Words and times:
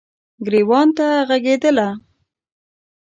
ګریوان 0.45 0.87
ته 0.97 1.07
ږغیدله 1.29 1.87